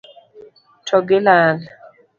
To 0.87 0.97
gi 1.07 1.19
lal. 1.25 1.57